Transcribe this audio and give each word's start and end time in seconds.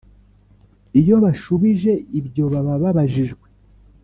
iyo 0.99 1.15
bashubije 1.23 1.91
ibyo 2.19 2.43
baba 2.53 2.73
babajijwe 2.83 3.45